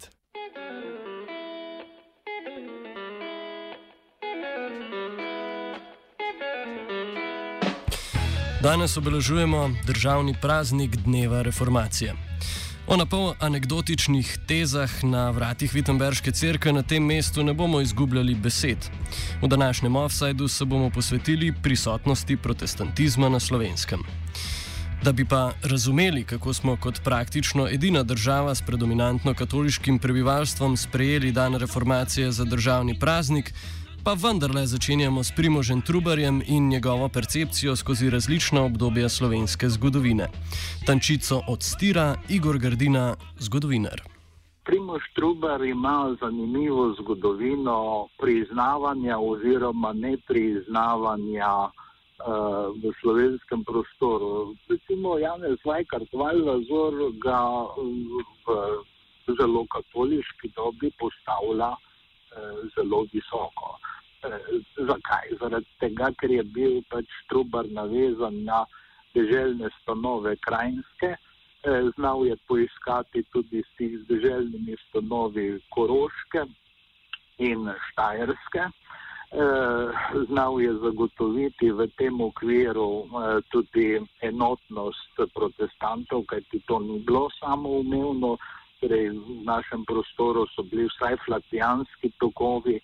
besed. 0.00 0.20
Danes 8.62 8.96
obeležujemo 8.96 9.70
državni 9.86 10.34
praznik 10.42 10.96
Dneva 10.96 11.42
reformacije. 11.42 12.14
O 12.86 12.96
napol 12.96 13.34
anegdotičnih 13.40 14.38
tezah 14.48 14.90
na 15.04 15.30
vratih 15.30 15.72
Wittenberške 15.72 16.32
cerkve 16.34 16.72
na 16.72 16.82
tem 16.82 17.04
mestu 17.06 17.42
ne 17.42 17.54
bomo 17.54 17.80
izgubljali 17.80 18.34
besed. 18.34 18.78
V 19.42 19.48
današnjem 19.48 19.96
offsajdu 19.96 20.48
se 20.48 20.64
bomo 20.64 20.90
posvetili 20.90 21.54
prisotnosti 21.62 22.36
protestantizma 22.36 23.28
na 23.28 23.40
slovenskem. 23.40 24.02
Da 25.04 25.12
bi 25.12 25.24
pa 25.24 25.52
razumeli, 25.70 26.24
kako 26.24 26.52
smo 26.52 26.76
kot 26.76 27.00
praktično 27.04 27.68
edina 27.68 28.02
država 28.02 28.54
s 28.54 28.62
predominantno 28.62 29.34
katoliškim 29.34 29.98
prebivalstvom 29.98 30.76
sprejeli 30.76 31.32
dan 31.32 31.54
reformacije 31.54 32.30
za 32.32 32.44
državni 32.44 32.98
praznik, 32.98 33.52
pa 34.04 34.12
vendarle 34.12 34.66
začenjamo 34.66 35.24
s 35.24 35.32
Primožem 35.36 35.80
Trubarjem 35.80 36.42
in 36.46 36.68
njegovo 36.68 37.08
percepcijo 37.08 37.76
skozi 37.76 38.10
različna 38.10 38.62
obdobja 38.62 39.08
slovenske 39.08 39.68
zgodovine. 39.68 40.28
Tančico 40.86 41.40
odstira 41.48 42.16
Igor 42.28 42.58
Gardina, 42.58 43.16
zgodovinar. 43.38 44.02
Primož 44.64 45.02
Trubar 45.14 45.62
ima 45.62 46.16
zanimivo 46.20 46.94
zgodovino 47.00 48.06
priznavanja 48.18 49.18
oziroma 49.18 49.92
nepriznavanja 49.92 51.70
v 52.20 52.92
slovenskem 53.00 53.64
prostoru. 53.64 54.54
Recimo 54.68 55.16
Janez 55.18 55.60
Vajkart 55.64 56.12
Valjazor 56.12 56.94
ga 57.24 57.40
v 58.44 58.56
zelo 59.38 59.64
katoliški 59.72 60.52
dobi 60.56 60.90
postavlja 61.00 61.70
uh, 61.72 62.60
zelo 62.76 63.06
visoko. 63.12 63.78
Eh, 64.22 64.38
zakaj? 64.84 65.32
Zaradi 65.40 65.70
tega, 65.80 66.10
ker 66.20 66.32
je 66.34 66.42
bil 66.56 66.74
pač 66.92 67.08
Trubar 67.32 67.64
navezan 67.72 68.42
na 68.44 68.58
deželne 69.16 69.70
stanove 69.78 70.34
krajinske, 70.44 71.14
eh, 71.16 71.88
znal 71.96 72.26
je 72.28 72.36
poiskati 72.48 73.22
tudi 73.32 73.62
s 73.64 73.70
tih 73.78 73.96
deželnimi 74.10 74.76
stanovi 74.88 75.46
Koroške 75.72 76.44
in 77.38 77.64
Štajerske. 77.88 78.68
Eh, 79.30 79.88
znal 80.26 80.60
je 80.60 80.72
zagotoviti 80.74 81.70
v 81.70 81.86
tem 81.94 82.20
okviru 82.20 83.06
tudi 83.54 84.02
enotnost 84.26 85.14
protestantov, 85.34 86.24
kajti 86.26 86.58
to 86.66 86.78
ni 86.82 86.98
bilo 87.06 87.28
samoumevno, 87.38 88.34
torej 88.82 89.14
v 89.14 89.46
našem 89.46 89.86
prostoru 89.86 90.50
so 90.50 90.66
bili 90.66 90.88
vsaj 90.90 91.14
flatijanski 91.22 92.10
tokovi, 92.18 92.80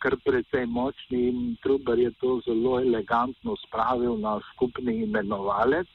kar 0.00 0.16
precej 0.24 0.64
močni 0.66 1.28
in 1.28 1.56
Trubar 1.60 1.98
je 1.98 2.10
to 2.24 2.40
zelo 2.48 2.80
elegantno 2.80 3.52
spravil 3.66 4.16
na 4.16 4.40
skupni 4.48 5.04
imenovalec. 5.04 5.86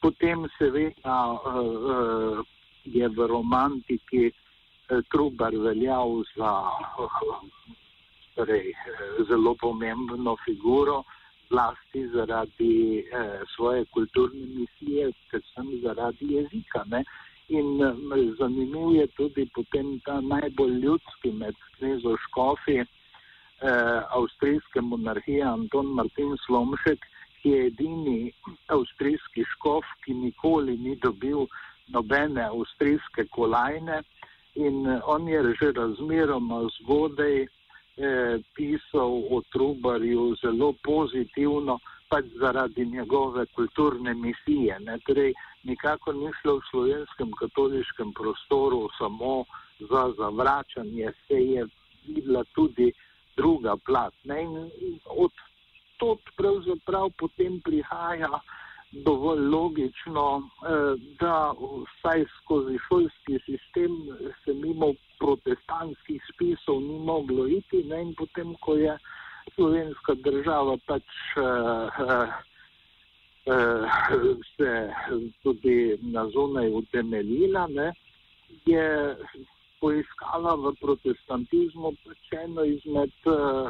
Potem 0.00 0.48
seveda 0.56 1.18
uh, 1.36 2.40
je 2.84 3.08
v 3.08 3.28
romantiki 3.28 4.32
Trubar 5.12 5.52
veljal 5.52 6.24
za 6.32 6.64
torej, 8.34 8.72
zelo 9.28 9.54
pomembno 9.54 10.36
figuro, 10.44 11.02
zlasti 11.48 12.08
zaradi 12.08 13.04
uh, 13.04 13.42
svoje 13.56 13.84
kulturne 13.94 14.46
misije, 14.46 15.12
predvsem 15.30 15.80
zaradi 15.82 16.34
jezika. 16.34 16.84
Ne? 16.86 17.04
In 17.48 17.78
zanimiv 18.38 18.94
je 18.96 19.06
tudi 19.16 19.48
potem 19.54 20.00
ta 20.04 20.20
najbolj 20.20 20.78
ljudski 20.80 21.32
med 21.32 21.54
knezo 21.76 22.16
Škofi, 22.16 22.78
eh, 22.80 24.00
avstrijske 24.10 24.80
monarhije 24.80 25.42
Anton 25.42 25.86
Martin 25.86 26.36
Slomšek, 26.46 27.04
ki 27.42 27.50
je 27.50 27.66
edini 27.66 28.32
avstrijski 28.66 29.44
škof, 29.52 29.84
ki 30.04 30.14
nikoli 30.14 30.76
ni 30.78 30.96
dobil 30.96 31.46
nobene 31.88 32.42
avstrijske 32.48 33.26
kolajne 33.36 34.02
in 34.54 34.86
eh, 34.86 35.00
on 35.04 35.28
je 35.28 35.42
že 35.60 35.72
razmeroma 35.72 36.62
zgodaj 36.80 37.46
eh, 37.96 38.38
pisal 38.54 39.12
o 39.30 39.42
Trubarju 39.52 40.34
zelo 40.42 40.72
pozitivno, 40.82 41.78
pač 42.08 42.24
zaradi 42.40 42.86
njegove 42.86 43.46
kulturne 43.54 44.14
misije. 44.14 44.78
Ne? 44.80 44.98
Torej, 45.06 45.32
nikako 45.62 46.12
ni 46.12 46.30
šlo 46.40 46.58
v 46.58 46.66
slovenskem 46.70 47.32
katoliškem 47.40 48.12
prostoru 48.12 48.88
samo 48.98 49.44
za 49.90 50.04
zavračanje, 50.18 51.12
se 51.26 51.40
je 51.40 51.66
videla 52.06 52.44
tudi 52.54 52.92
druga 53.36 53.76
plat. 53.86 54.14
Ne? 54.24 54.42
In 54.42 54.98
od 55.04 55.32
tod 55.98 56.18
pravzaprav 56.36 57.10
potem 57.18 57.60
prihaja 57.64 58.30
dovolj 59.04 59.40
logično, 59.40 60.42
eh, 60.42 60.94
da 61.20 61.52
vsaj 61.58 62.24
skozi 62.36 62.78
šolski 62.88 63.38
sistem 63.46 63.90
se 64.44 64.54
mimo 64.54 64.92
protestantskih 65.18 66.22
spisov 66.34 66.80
ni 66.82 66.98
moglo 66.98 67.46
iti 67.46 67.82
ne? 67.84 68.02
in 68.02 68.14
potem, 68.14 68.54
ko 68.60 68.76
je 68.76 68.98
slovenska 69.54 70.14
država 70.14 70.76
pač 70.86 71.02
eh, 71.36 72.32
eh, 73.46 73.88
se 74.56 74.92
tudi 75.42 75.98
na 76.02 76.28
zunaj 76.28 76.70
utemeljila, 76.72 77.68
je 78.66 79.16
poiskala 79.84 80.54
v 80.56 80.72
protestantizmu 80.80 81.92
eno 82.32 82.64
izmed 82.64 83.12
uh, 83.28 83.68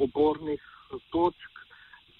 opornih 0.00 0.62
točk, 1.12 1.55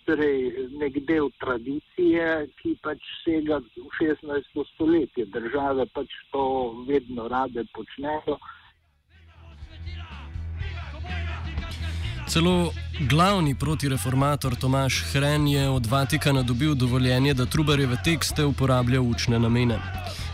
torej 0.07 0.69
nek 0.81 0.99
del 1.09 1.31
tradicije, 1.43 2.47
ki 2.63 2.77
pač 2.83 3.03
sega 3.25 3.59
v 3.59 3.89
16. 3.99 4.63
stoletje. 4.75 5.27
Države 5.27 5.87
pač 5.95 6.11
to 6.33 6.45
vedno 6.89 7.29
rade 7.29 7.67
počnejo. 7.75 8.39
Celo 12.27 12.73
glavni 13.11 13.55
protireformator 13.55 14.57
Tomaš 14.57 15.05
Hren 15.13 15.47
je 15.47 15.69
od 15.69 15.87
Vatikana 15.87 16.43
dobil 16.43 16.75
dovoljenje, 16.75 17.35
da 17.35 17.47
Trubarjeve 17.47 17.97
tekste 18.05 18.45
uporablja 18.45 19.01
v 19.01 19.11
učne 19.15 19.39
namene. 19.39 19.79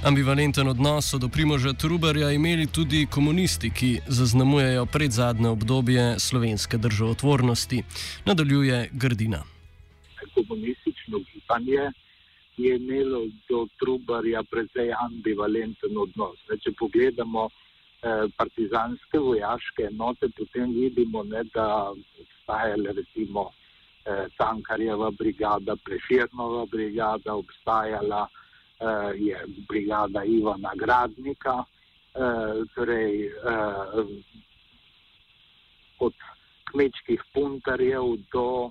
Ambivalenten 0.05 0.69
odnos 0.69 1.11
so 1.11 1.19
do 1.19 1.29
Primoža 1.29 1.73
Trubarja 1.73 2.31
imeli 2.31 2.67
tudi 2.67 3.07
komunisti, 3.07 3.71
ki 3.71 4.01
zaznamujejo 4.07 4.87
predzadnje 4.87 5.49
obdobje 5.49 6.19
slovenske 6.19 6.79
državotvornosti. 6.79 7.83
Nadaljuje 8.25 8.89
Grdina. 8.93 9.52
Komunistično 10.35 11.21
gibanje 11.29 11.91
je 12.57 12.77
imelo 12.77 13.27
do 13.49 13.67
Trubarja 13.79 14.43
precej 14.43 14.93
ambivalenten 15.05 15.99
odnos. 15.99 16.39
Ne, 16.51 16.59
če 16.59 16.75
pogledamo 16.79 17.49
eh, 17.49 18.27
partizanske 18.37 19.19
vojaške 19.19 19.89
enote, 19.89 20.29
potem 20.39 20.75
vidimo, 20.77 21.23
ne, 21.23 21.45
da 21.55 21.67
obstajale 21.93 22.93
recimo 23.01 23.49
eh, 24.05 24.27
Tankarjeva 24.37 25.11
brigada, 25.11 25.77
Preširnova 25.85 26.67
brigada, 26.67 27.35
obstajala 27.35 28.27
uh, 28.83 29.13
je 29.15 29.45
brigada 29.69 30.25
Ivana 30.25 30.73
Gradnika, 30.75 31.55
uh, 31.63 32.69
torej 32.75 33.27
uh, 33.27 34.07
od 35.99 36.15
kmečkih 36.71 37.23
puntarjev 37.35 38.17
do, 38.33 38.71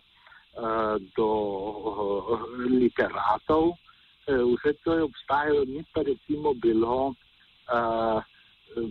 do 1.15 1.29
uh, 1.29 2.39
literatov. 2.67 3.75
Uh, 4.27 4.43
vse 4.55 4.73
to 4.83 4.93
je 4.93 5.03
obstajalo, 5.03 5.65
ni 5.65 5.83
pa 5.93 6.01
recimo 6.01 6.53
bilo 6.53 7.13
uh, 7.71 8.19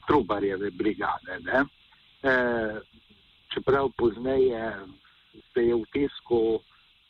Trubarjeve 0.06 0.70
brigade. 0.70 1.38
Uh, 1.42 2.80
čeprav 3.54 3.90
pozneje 3.96 4.76
se 5.54 5.60
je 5.62 5.74
v 5.74 5.84
tisku 5.92 6.60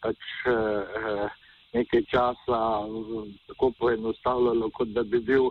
pač 0.01 0.19
uh, 0.49 1.29
nekaj 1.73 2.03
časa 2.11 2.61
tako 3.47 3.71
poenostavljalo, 3.79 4.71
kot 4.71 4.89
da 4.89 5.03
bi 5.03 5.21
bil 5.21 5.51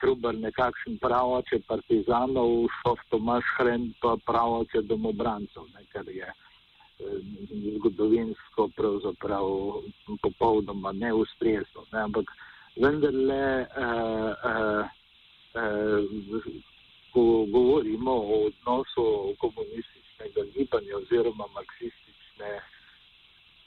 Trubar 0.00 0.34
nekakšen 0.34 0.98
pravoče 1.00 1.60
partizanov, 1.68 2.66
šof 2.80 2.98
Tomaš 3.10 3.44
Hren 3.56 3.92
pa 4.02 4.16
pravoče 4.26 4.82
domobrancov, 4.82 5.64
ne, 5.74 5.84
kar 5.92 6.08
je 6.08 6.28
eh, 6.28 6.53
zgodovinsko 7.76 8.68
pravzaprav 8.76 9.46
popolnoma 10.22 10.92
neustrezno. 10.92 11.84
Ne, 11.92 12.00
ampak 12.00 12.30
vendarle, 12.76 13.44
eh, 13.60 14.32
eh, 14.50 14.84
eh, 15.54 16.02
ko 17.12 17.46
govorimo 17.46 18.12
o 18.12 18.46
odnosu 18.46 19.34
komunističnega 19.38 20.42
gibanja 20.54 20.96
oziroma 20.96 21.46
marksistične 21.54 22.60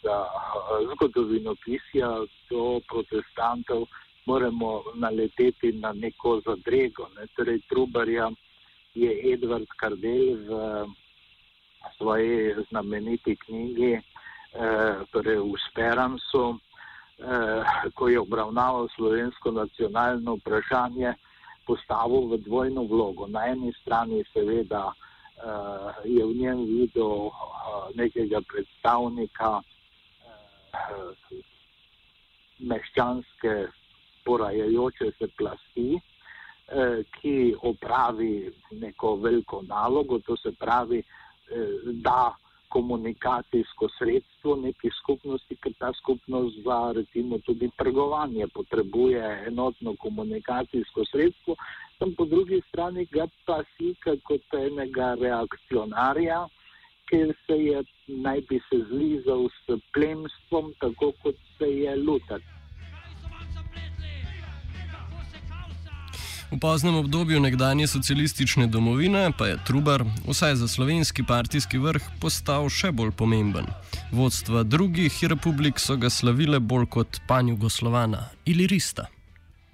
za 0.04 0.26
zgodovinopisja 0.94 2.10
do 2.50 2.80
protestantov 2.90 3.88
moramo 4.26 4.84
naleteti 4.96 5.72
na 5.72 5.94
neko 5.94 6.42
zadrego. 6.46 7.08
Ne? 7.16 7.28
Torej, 7.36 7.60
Trubarja 7.70 8.32
je 8.96 9.12
Edward 9.34 9.68
Kardel 9.80 10.36
v 10.48 10.50
svoji 11.98 12.56
znameniti 12.70 13.36
knjigi, 13.36 13.94
eh, 13.94 14.02
torej 15.12 15.38
v 15.38 15.54
Speransu, 15.70 16.58
eh, 17.20 17.92
ko 17.96 18.08
je 18.08 18.20
obravnaval 18.20 18.88
slovensko 18.96 19.52
nacionalno 19.52 20.36
vprašanje, 20.36 21.14
postavil 21.68 22.28
v 22.32 22.38
dvojno 22.38 22.84
vlogo. 22.84 23.28
Na 23.28 23.48
eni 23.48 23.74
strani 23.82 24.24
seveda 24.34 24.92
eh, 24.92 26.10
je 26.10 26.26
v 26.26 26.34
njem 26.36 26.66
videl 26.66 27.30
nekega 27.96 28.42
predstavnika 28.42 29.62
meščanske 32.60 33.68
porajajoče 34.26 35.12
se 35.18 35.28
plasti, 35.38 36.00
ki 37.22 37.56
opravi 37.64 38.52
neko 38.72 39.16
veliko 39.16 39.62
nalogo, 39.62 40.20
to 40.20 40.38
se 40.38 40.52
pravi, 40.52 41.04
da 42.04 42.36
komunikacijsko 42.70 43.88
sredstvo 43.98 44.56
neki 44.56 44.90
skupnosti, 45.00 45.56
ker 45.56 45.74
ta 45.80 45.92
skupnost 45.94 46.56
za 46.66 46.80
recimo 46.96 47.40
tudi 47.46 47.70
trgovanje 47.78 48.48
potrebuje 48.48 49.24
enotno 49.48 49.96
komunikacijsko 50.00 51.06
sredstvo, 51.12 51.56
tam 52.00 52.14
po 52.18 52.26
drugi 52.26 52.62
strani 52.70 53.06
ga 53.06 53.28
pa 53.46 53.64
slika 53.76 54.16
kot 54.24 54.54
enega 54.54 55.14
reakcionarja, 55.22 56.44
ker 57.10 57.34
se 57.46 57.58
je 57.64 57.84
naj 58.08 58.42
bi 58.50 58.60
se 58.70 58.84
zlizal 58.90 59.48
s 59.50 59.80
plemstvom, 59.94 60.74
tako 60.80 61.12
kot 61.24 61.36
se 61.58 61.72
je 61.72 61.96
lutat. 61.96 62.57
V 66.48 66.60
poznem 66.60 66.96
obdobju 66.96 67.40
nekdanje 67.40 67.88
socialistične 67.88 68.68
domovine 68.68 69.32
pa 69.38 69.48
je 69.48 69.58
Trubar, 69.68 70.04
vsaj 70.28 70.56
za 70.56 70.68
slovenski 70.68 71.24
partijski 71.28 71.78
vrh, 71.78 72.00
postal 72.24 72.70
še 72.72 72.94
bolj 72.96 73.12
pomemben. 73.20 73.68
Vodstva 74.16 74.64
drugih 74.64 75.12
republik 75.28 75.76
so 75.76 75.98
ga 76.00 76.08
slavile 76.08 76.64
bolj 76.64 76.88
kot 76.96 77.20
pan 77.28 77.52
Jugoslovana 77.52 78.32
ali 78.48 78.68
Rista. 78.72 79.10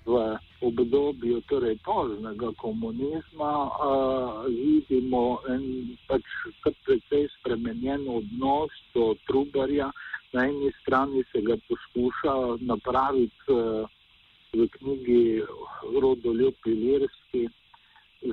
V 0.10 0.18
obdobju 0.66 1.46
torej 1.46 1.78
poznega 1.86 2.50
komunizma 2.58 3.54
uh, 3.70 4.50
vidimo 4.50 5.46
en 5.54 5.94
pač 6.10 6.26
precej 6.66 7.30
spremenjen 7.38 8.10
odnos 8.10 8.74
do 8.98 9.14
Trubarja. 9.30 9.94
Na 10.34 10.50
eni 10.50 10.74
strani 10.82 11.22
se 11.30 11.46
ga 11.46 11.54
poskuša 11.70 12.66
napraviti. 12.66 13.46
Uh, 13.46 13.86
v 14.54 14.68
knjigi 14.78 15.42
Rodoljub 16.02 16.54
Ilirski 16.66 17.48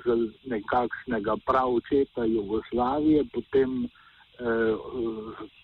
za 0.05 0.15
nekakšnega 0.45 1.37
pravčeta 1.47 2.25
Jugoslavije, 2.25 3.25
potem 3.33 3.85
eh, 3.85 3.89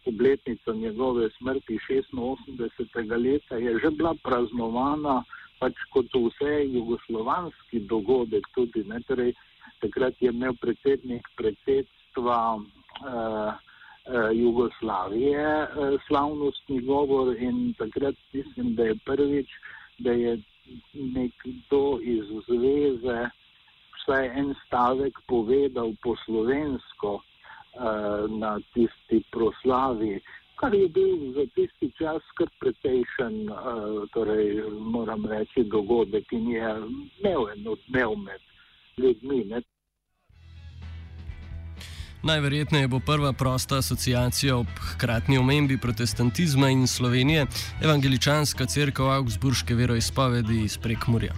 obletnica 0.07 0.73
njegove 0.73 1.31
smrti 1.39 1.79
86. 1.79 3.23
leta 3.25 3.57
je 3.57 3.79
že 3.79 3.91
bila 3.91 4.15
praznovana 4.23 5.23
pač 5.59 5.75
kot 5.93 6.07
vse 6.13 6.65
jugoslovanski 6.69 7.81
dogodek 7.89 8.45
tudi, 8.55 8.85
ne, 8.85 9.01
torej 9.09 9.33
takrat 9.81 10.15
je 10.21 10.31
imel 10.31 10.55
predsednik 10.61 11.29
predsedstva 11.37 12.41
eh, 12.57 13.53
eh, 13.53 14.31
Jugoslavije 14.35 15.47
eh, 15.47 15.97
slavnostni 16.09 16.81
govor 16.81 17.37
in 17.37 17.75
takrat 17.79 18.15
mislim, 18.33 18.75
da 18.75 18.85
je 18.85 18.99
prvič 19.05 19.49
da 19.99 20.13
je 20.13 20.39
nekdo 20.95 21.99
iz 22.03 22.25
zveze 22.49 23.29
vsaj 23.97 24.27
en 24.39 24.55
stavek 24.67 25.19
povedal 25.27 25.93
po 26.03 26.17
slovensko 26.25 27.15
uh, 27.15 28.31
na 28.39 28.59
tisti 28.75 29.23
proslavi, 29.33 30.21
kar 30.57 30.75
je 30.75 30.89
bil 30.89 31.33
za 31.33 31.47
tisti 31.55 31.91
čas 31.99 32.23
kar 32.39 32.51
precejšen, 32.61 33.49
uh, 33.51 34.05
torej 34.13 34.63
moram 34.81 35.27
reči, 35.27 35.65
dogodek 35.65 36.33
in 36.33 36.51
je 36.51 36.75
imel 37.21 37.49
en 37.55 37.69
odmev 37.69 38.17
med 38.17 38.41
ljudmi. 38.97 39.45
Ne? 39.45 39.63
Najverjetneje 42.27 42.89
bo 42.89 42.99
prva 43.01 43.33
prosta 43.33 43.79
asociacija 43.79 44.57
ob 44.57 44.67
hkratni 44.81 45.39
omembi 45.39 45.79
protestantizma 45.79 46.71
in 46.71 46.87
Slovenije 46.87 47.47
evangeličanska 47.83 48.67
crkva 48.67 49.15
Augsburške 49.15 49.75
veroizpovedi 49.75 50.65
iz 50.65 50.79
Prekmurja. 50.79 51.35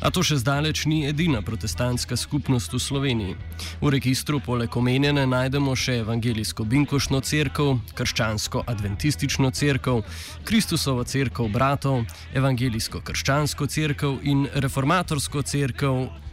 A 0.00 0.10
to 0.10 0.22
še 0.22 0.38
zdaleč 0.38 0.84
ni 0.86 1.00
edina 1.08 1.42
protestantska 1.42 2.16
skupnost 2.16 2.72
v 2.72 2.78
Sloveniji. 2.78 3.34
V 3.82 3.90
registru 3.90 4.38
poleg 4.46 4.76
omenjene 4.76 5.26
najdemo 5.26 5.74
še 5.74 5.98
evangelijsko 6.04 6.64
binkošno 6.64 7.20
crkvo, 7.20 7.80
krščansko 7.98 8.62
adventistično 8.66 9.50
crkvo, 9.50 10.04
Kristusovo 10.44 11.02
crkvo 11.04 11.48
bratov, 11.50 12.06
evangelijsko 12.34 13.02
krščansko 13.02 13.66
crkvo 13.66 14.14
in 14.22 14.46
reformatorsko 14.54 15.42
crkvo 15.42 16.27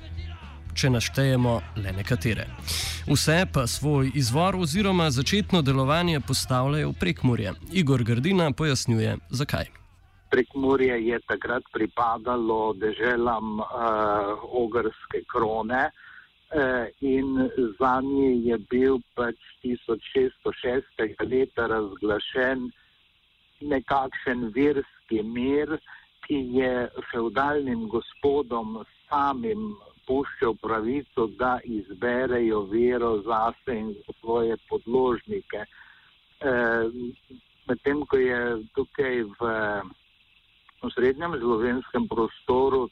če 0.75 0.89
naštejemo 0.89 1.53
le 1.83 1.91
nekatere. 1.95 2.45
Vse 3.07 3.37
pa 3.53 3.65
svoj 3.67 4.11
izvor 4.15 4.55
oziroma 4.59 5.09
začetno 5.11 5.61
delovanje 5.61 6.19
postavljajo 6.27 6.91
v 6.91 6.99
prekmurje. 6.99 7.53
Igor 7.71 8.03
Grdina 8.03 8.51
pojasnjuje, 8.51 9.17
zakaj. 9.29 9.71
Prekmurje 10.29 10.97
je 11.07 11.19
takrat 11.27 11.63
pripadalo 11.73 12.73
deželam 12.81 13.59
uh, 13.59 13.67
ogrske 14.51 15.21
krone 15.31 15.83
uh, 15.87 16.87
in 16.99 17.49
za 17.79 17.93
nje 18.01 18.31
je 18.49 18.57
bil 18.71 18.99
pač 19.15 19.37
1606. 19.63 21.29
leta 21.31 21.67
razglašen 21.71 22.71
nekakšen 23.61 24.51
verski 24.55 25.23
mir, 25.23 25.77
ki 26.27 26.39
je 26.57 26.89
feudalnim 27.11 27.87
gospodom 27.87 28.81
samim 29.09 29.75
puščal 30.07 30.55
pravico, 30.61 31.27
da 31.39 31.59
izberejo 31.63 32.61
vero 32.71 33.11
zase 33.27 33.77
in 33.79 33.93
svoje 34.19 34.57
podložnike. 34.69 35.65
E, 35.65 36.53
medtem 37.67 38.05
ko 38.05 38.17
je 38.17 38.41
tukaj 38.77 39.23
v, 39.39 39.55
v 40.83 40.93
srednjem 40.93 41.39
slovenskem 41.41 42.07
prostoru 42.07 42.85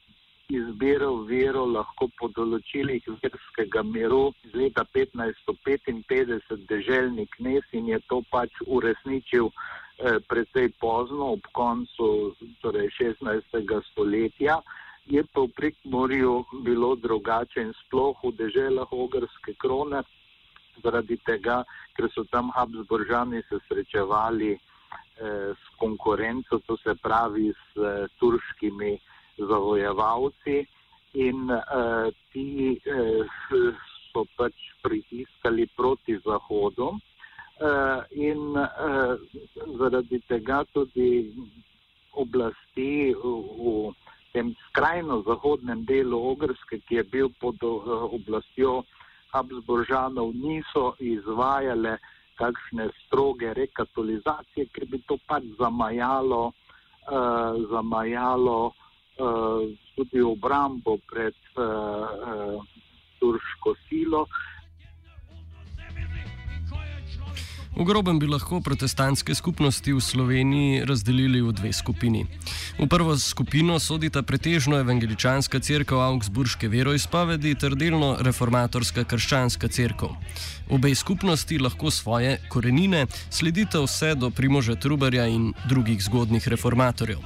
izbiral 0.49 1.23
vero 1.29 1.63
lahko 1.65 2.09
po 2.19 2.27
določilih 2.37 3.05
verskega 3.21 3.83
miru 3.87 4.33
iz 4.45 4.55
leta 4.61 4.83
1555 4.95 6.67
deželni 6.71 7.25
knes 7.37 7.63
in 7.79 7.89
je 7.93 7.99
to 8.11 8.21
pač 8.31 8.61
uresničil 8.77 9.49
eh, 9.49 10.19
precej 10.29 10.69
pozno 10.83 11.33
ob 11.37 11.47
koncu 11.59 12.09
torej 12.61 12.91
16. 12.99 13.57
stoletja 13.91 14.59
je 15.05 15.23
pa 15.33 15.41
v 15.41 15.51
Prekmorju 15.55 16.45
bilo 16.63 16.95
drugače 16.95 17.61
in 17.61 17.73
sploh 17.85 18.17
v 18.23 18.31
deželah 18.39 18.91
ogrske 18.91 19.55
krone, 19.59 20.03
zaradi 20.83 21.17
tega, 21.25 21.63
ker 21.95 22.09
so 22.13 22.23
tam 22.31 22.51
Habsburžani 22.55 23.43
se 23.49 23.59
srečevali 23.67 24.53
eh, 24.53 25.53
s 25.53 25.63
konkurenco, 25.77 26.59
to 26.65 26.77
se 26.77 26.95
pravi 26.95 27.51
s 27.51 27.77
eh, 27.77 28.07
turškimi 28.19 28.97
zavojevalci 29.37 30.65
in 31.13 31.51
eh, 31.51 32.11
ti 32.31 32.79
eh, 32.85 33.25
so 34.13 34.25
pač 34.37 34.53
pritiskali 34.81 35.67
proti 35.75 36.17
Zahodu. 36.21 36.93
Uh, 37.53 38.01
in 38.09 38.57
uh, 38.57 39.13
zaradi 39.77 40.17
tega 40.27 40.65
tudi 40.73 41.29
oblasti 42.17 43.13
v, 43.13 43.21
v 43.21 43.93
tem 44.83 44.99
skrajno 44.99 45.23
zahodnem 45.25 45.85
delu 45.85 46.17
Ogrske, 46.31 46.79
ki 46.87 46.95
je 46.95 47.03
bil 47.03 47.29
pod 47.39 47.55
uh, 47.63 48.11
oblastjo 48.11 48.83
Habsburžanov, 49.31 50.33
niso 50.35 50.95
izvajale 50.99 51.97
kakšne 52.35 52.89
stroge 53.05 53.53
rekatolizacije, 53.53 54.67
ker 54.75 54.85
bi 54.91 54.99
to 55.07 55.17
pač 55.27 55.43
zamajalo, 55.57 56.51
uh, 56.51 57.55
zamajalo 57.71 58.59
uh, 58.67 59.71
tudi 59.95 60.21
obrambo 60.21 60.97
pred 61.07 61.35
uh, 61.55 61.63
uh, 61.63 62.59
turško 63.19 63.75
silo. 63.87 64.27
V 67.73 67.81
grobem 67.89 68.19
bi 68.21 68.27
lahko 68.29 68.59
protestantske 68.61 69.33
skupnosti 69.33 69.89
v 69.89 69.97
Sloveniji 69.97 70.85
razdelili 70.85 71.41
v 71.41 71.49
dve 71.57 71.73
skupini. 71.73 72.21
V 72.77 72.85
prvo 72.85 73.17
skupino 73.17 73.79
sodita 73.81 74.21
pretežno 74.21 74.77
evangeličanska 74.77 75.57
crkva 75.57 76.05
Augsburške 76.13 76.69
veroizpovedi 76.69 77.55
ter 77.57 77.73
delno 77.73 78.13
reformatorska 78.21 79.09
krščanska 79.09 79.67
crkva. 79.73 80.13
Obe 80.69 80.93
skupnosti 80.95 81.57
lahko 81.57 81.89
svoje 81.89 82.37
korenine 82.45 83.07
sledite 83.33 83.81
vse 83.81 84.13
do 84.15 84.29
Primoža 84.29 84.75
Trubarja 84.77 85.25
in 85.25 85.53
drugih 85.65 85.97
zgodnih 85.97 86.47
reformatorjev. 86.47 87.25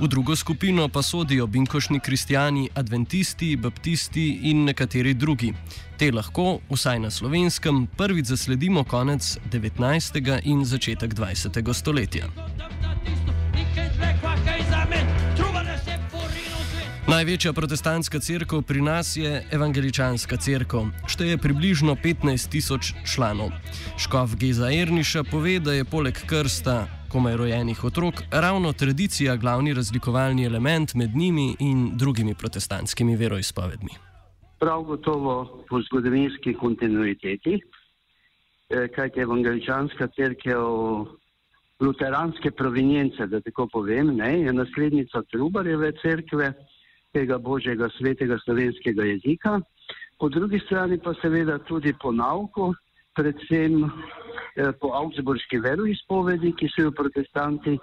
V 0.00 0.08
drugo 0.08 0.36
skupino 0.36 0.88
pa 0.88 1.02
sodijo 1.02 1.46
binkošni 1.46 2.00
kristijani, 2.00 2.68
adventisti, 2.74 3.56
baptisti 3.56 4.40
in 4.42 4.64
nekateri 4.64 5.14
drugi. 5.14 5.52
Te 5.98 6.12
lahko, 6.12 6.58
vsaj 6.70 6.98
na 6.98 7.10
slovenskem, 7.10 7.86
prvič 7.96 8.26
zasledimo 8.26 8.84
konec 8.84 9.38
19. 9.50 10.40
in 10.44 10.64
začetek 10.64 11.14
20. 11.14 11.74
stoletja. 11.74 12.26
Največja 17.12 17.52
protestantska 17.52 18.20
crkva 18.20 18.62
pri 18.62 18.80
nas 18.80 19.16
je 19.16 19.42
Evangeličanska 19.50 20.36
crkva, 20.36 20.86
šteje 21.06 21.36
približno 21.38 21.92
15 21.94 22.48
tisoč 22.48 22.92
članov. 23.04 23.50
Škof 23.98 24.36
Geza 24.40 24.70
Erniša 24.72 25.24
pove, 25.24 25.58
da 25.60 25.72
je 25.72 25.84
poleg 25.84 26.16
krsta 26.26 26.86
komaj 27.12 27.36
rojenih 27.36 27.84
otrok 27.84 28.14
ravno 28.30 28.72
tradicija 28.72 29.36
glavni 29.36 29.74
razlikovalni 29.74 30.44
element 30.44 30.94
med 30.94 31.10
njimi 31.16 31.56
in 31.60 31.90
drugimi 31.96 32.34
protestantskimi 32.34 33.16
veroizpovedmi. 33.16 33.92
Prav 34.60 34.82
gotovo 34.82 35.64
po 35.68 35.80
zgodovinski 35.82 36.54
kontinuiteti, 36.54 37.60
eh, 38.70 38.88
kajti 38.94 39.20
Evangeličanska 39.20 40.08
crkva 40.16 40.60
luteranske 41.80 42.50
provinjence, 42.50 43.26
da 43.26 43.40
tako 43.40 43.66
povem, 43.72 44.16
ne, 44.16 44.40
je 44.40 44.52
naslednica 44.52 45.22
Trubarjeve 45.22 45.92
crkve 46.02 46.52
tega 47.12 47.38
božjega 47.38 47.88
svetega 47.98 48.38
slovenskega 48.44 49.04
jezika, 49.04 49.60
po 50.18 50.28
drugi 50.28 50.58
strani 50.66 50.98
pa 50.98 51.14
seveda 51.22 51.58
tudi 51.58 51.92
po 52.02 52.12
nauku, 52.12 52.74
predvsem 53.14 53.90
po 54.80 54.92
Augsburški 54.98 55.60
veroizpovedi, 55.64 56.52
ki 56.58 56.68
so 56.72 56.88
jo 56.88 56.92
protestanti 56.96 57.78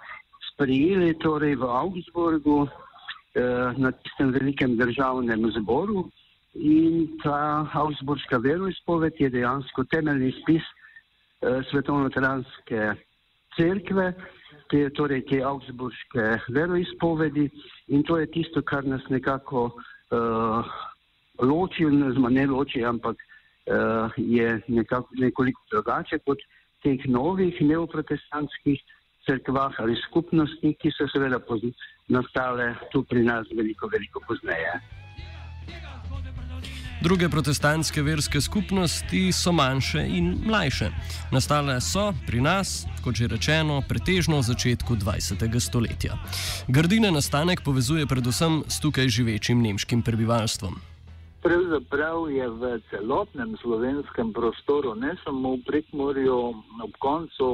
sprijeli 0.59 1.13
torej 1.19 1.55
v 1.55 1.63
Augsburgu 1.63 2.67
eh, 2.67 3.73
na 3.77 3.91
tistem 3.91 4.31
velikem 4.31 4.75
državnem 4.77 5.51
zboru. 5.55 6.09
In 6.53 7.07
ta 7.23 7.69
Augsburška 7.73 8.37
veroizpoved 8.43 9.13
je 9.19 9.29
dejansko 9.29 9.83
temeljni 9.83 10.33
spis 10.41 10.65
eh, 10.65 11.61
svetovno-transke 11.71 12.95
cerkve, 13.55 14.13
te, 14.69 14.89
torej 14.89 15.23
te 15.29 15.39
Augsburške 15.43 16.27
veroizpovedi. 16.51 17.49
In 17.87 18.03
to 18.03 18.17
je 18.17 18.27
tisto, 18.31 18.61
kar 18.61 18.85
nas 18.85 19.01
nekako 19.09 19.71
uh, 20.11 20.65
loči, 21.41 21.85
oziroma 21.85 22.29
ne 22.29 22.45
loči, 22.47 22.83
ampak 22.85 23.17
uh, 23.67 24.11
je 24.17 24.61
nekako, 24.67 25.09
nekoliko 25.19 25.61
drugače 25.71 26.19
kot 26.25 26.39
teh 26.83 27.05
novih 27.05 27.61
neoprotestantskih 27.61 28.79
crkvah 29.25 29.75
ali 29.79 29.97
skupnosti, 30.07 30.75
ki 30.79 30.91
so 30.95 31.07
seveda 31.11 31.41
nastale 32.07 32.73
tu 32.91 33.03
pri 33.03 33.23
nas 33.23 33.47
veliko, 33.55 33.89
veliko 33.91 34.23
pozneje. 34.27 34.79
Druge 36.99 37.29
protestantske 37.29 38.01
verske 38.03 38.41
skupnosti 38.41 39.31
so 39.31 39.51
manjše 39.55 40.01
in 40.03 40.33
mlajše. 40.45 40.89
Nastale 41.31 41.77
so 41.81 42.09
pri 42.27 42.41
nas, 42.43 42.83
kot 43.03 43.15
že 43.15 43.31
rečeno, 43.31 43.79
pretežno 43.87 44.41
v 44.43 44.49
začetku 44.51 44.99
20. 44.99 45.47
stoletja. 45.63 46.19
Grdine 46.67 47.11
nastanek 47.11 47.63
povezuje 47.63 48.03
predvsem 48.03 48.63
s 48.67 48.83
tukaj 48.83 49.07
živečim 49.07 49.63
nemškim 49.63 50.03
prebivalstvom. 50.03 50.88
Pravzaprav 51.39 52.27
je 52.31 52.49
v 52.49 52.81
celotnem 52.91 53.57
slovenskem 53.63 54.33
prostoru, 54.35 54.91
ne 54.91 55.15
samo 55.23 55.55
v 55.55 55.63
Prekmorju, 55.63 56.51
ob 56.83 56.91
koncu 56.99 57.47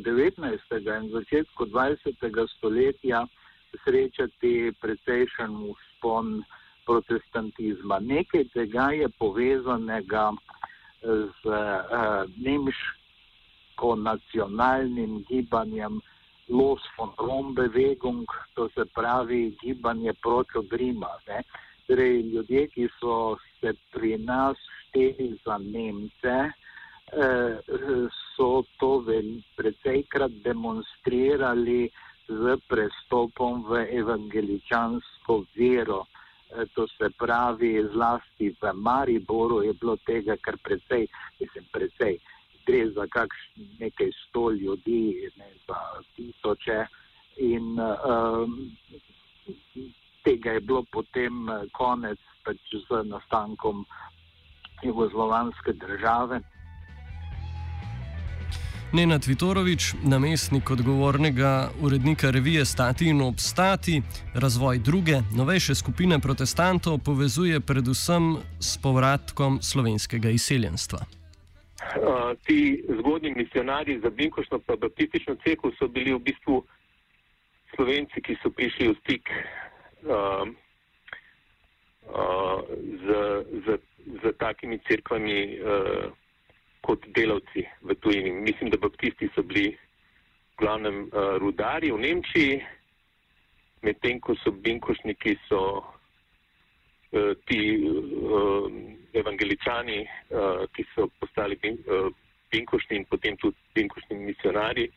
19. 0.00 0.48
in 0.80 1.12
začetku 1.12 1.68
20. 1.68 2.08
stoletja 2.56 3.28
srečati 3.84 4.72
precejšen 4.80 5.60
uspon 5.60 6.40
protestantizma. 6.88 8.00
Nekaj 8.00 8.48
tega 8.56 8.96
je 8.96 9.12
povezanega 9.20 10.32
z 11.04 11.44
uh, 11.44 12.24
nemško-nacionalnim 12.32 15.28
gibanjem 15.28 16.00
Los 16.48 16.80
von 16.96 17.12
Rom-Bewegung, 17.20 18.24
to 18.56 18.72
se 18.72 18.88
pravi 18.96 19.52
gibanje 19.60 20.16
proti 20.24 20.64
Grima. 20.64 21.12
Torej, 21.88 22.22
ljudje, 22.32 22.66
ki 22.74 22.88
so 23.00 23.36
se 23.60 23.72
pri 23.92 24.18
nas 24.18 24.56
šteli 24.80 25.30
za 25.44 25.56
Nemce, 25.58 26.36
uh, 26.48 27.56
so 28.36 28.62
to 28.78 28.92
precejkrat 29.56 30.30
demonstrirali 30.44 31.88
z 32.28 32.60
prestopom 32.68 33.64
v 33.64 33.88
evangeličansko 33.96 35.44
vero. 35.56 36.04
Eh, 36.50 36.66
to 36.74 36.88
se 36.88 37.10
pravi, 37.18 37.88
zlasti 37.92 38.56
v 38.60 38.72
Mariboru 38.72 39.62
je 39.62 39.72
bilo 39.72 39.96
tega 39.96 40.36
kar 40.36 40.56
precej, 40.64 41.08
mislim, 41.40 41.64
precej. 41.72 42.18
Gre 42.66 42.90
za 42.92 43.06
kakšne 43.08 43.64
nekaj 43.80 44.10
sto 44.12 44.50
ljudi, 44.50 45.28
ne 45.36 45.50
za 45.66 45.80
tisoče. 46.16 46.86
In 47.36 47.76
um, 47.80 48.76
je 50.58 50.66
bilo 50.66 50.82
potem 50.92 51.48
eh, 51.48 51.66
konec 51.72 52.18
pač 52.44 52.58
z 52.88 53.02
nastankom 53.06 53.86
jugoslovanske 54.82 55.72
države. 55.72 56.42
Nena 58.92 59.18
Tvitorovič, 59.18 60.00
namestnik 60.02 60.70
odgovornega 60.70 61.68
urednika 61.84 62.30
revije 62.30 62.64
Stati 62.64 63.10
in 63.12 63.20
obstati, 63.20 64.02
razvoj 64.34 64.78
druge, 64.78 65.20
novejše 65.36 65.74
skupine 65.74 66.18
protestantov 66.18 66.98
povezuje 67.04 67.60
predvsem 67.60 68.36
s 68.60 68.78
povratkom 68.80 69.58
slovenskega 69.62 70.30
izseljenstva. 70.30 70.98
Uh, 70.98 72.32
ti 72.44 72.84
zgodnji 72.98 73.34
misionarji 73.36 74.00
za 74.00 74.10
Binkošno 74.10 74.58
pa 74.66 74.76
baptistično 74.76 75.36
cerkev 75.44 75.70
so 75.78 75.88
bili 75.88 76.14
v 76.14 76.18
bistvu 76.18 76.64
slovenci, 77.76 78.22
ki 78.24 78.36
so 78.42 78.50
prišli 78.50 78.88
v 78.88 78.96
stik 79.04 79.28
uh, 80.04 80.46
uh, 82.12 82.60
z, 83.02 83.06
z, 83.64 83.78
z 84.22 84.32
takimi 84.38 84.78
cerkvami. 84.88 85.58
Uh, 85.58 86.12
kot 86.88 87.04
delavci 87.12 87.66
v 87.82 87.94
tujini. 88.00 88.30
Mislim, 88.32 88.70
da 88.70 88.80
baptisti 88.80 89.28
so 89.34 89.42
bili 89.42 89.76
v 89.76 90.56
glavnem 90.56 91.08
uh, 91.12 91.36
rudari 91.38 91.92
v 91.92 92.00
Nemčiji, 92.00 92.62
medtem 93.82 94.20
ko 94.20 94.34
so 94.42 94.50
binkošniki 94.50 95.36
so 95.48 95.60
uh, 95.82 97.34
ti 97.46 97.60
uh, 97.76 98.72
evangeličani, 99.12 100.00
uh, 100.32 100.64
ki 100.72 100.86
so 100.94 101.10
postali 101.20 101.60
bin, 101.60 101.78
uh, 101.86 102.08
binkošni 102.50 103.02
in 103.02 103.04
potem 103.04 103.36
tudi 103.36 103.56
binkošni 103.74 104.16
misionari 104.24 104.88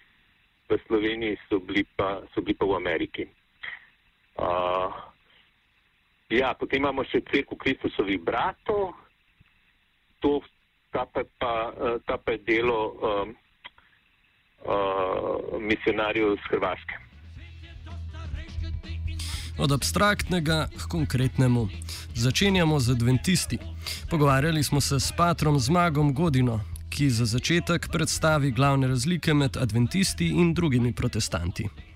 v 0.70 0.80
Sloveniji, 0.88 1.38
so 1.50 1.60
bili 1.60 1.84
pa, 1.98 2.22
so 2.34 2.42
bili 2.42 2.56
pa 2.56 2.66
v 2.66 2.80
Ameriki. 2.80 3.28
Uh, 4.42 4.90
ja, 6.34 6.56
potem 6.58 6.82
imamo 6.82 7.06
še 7.06 7.22
crkvu 7.30 7.60
Kristusovih 7.62 8.18
bratov. 8.26 8.96
To 10.26 10.42
ta 10.92 11.06
pa, 11.06 11.24
pa, 11.40 11.54
eh, 11.72 12.00
ta 12.06 12.18
pa 12.18 12.32
je 12.32 12.40
delo 12.46 12.80
um, 12.92 13.36
uh, 14.66 15.62
misionarjev 15.62 16.36
z 16.36 16.44
Hrvaške. 16.52 16.96
Od 19.60 19.72
abstraktnega 19.72 20.68
k 20.68 20.88
konkretnemu. 20.90 21.68
Začenjamo 22.16 22.80
z 22.80 22.92
adventisti. 22.92 23.58
Pogovarjali 24.10 24.64
smo 24.64 24.82
se 24.82 25.00
s 25.00 25.12
patrom 25.18 25.60
Zmagom 25.60 26.14
Godino, 26.14 26.60
ki 26.90 27.10
za 27.10 27.26
začetek 27.26 27.88
predstavi 27.92 28.52
glavne 28.52 28.88
razlike 28.88 29.34
med 29.34 29.58
adventisti 29.58 30.28
in 30.28 30.54
drugimi 30.54 30.94
protestanti. 30.94 31.91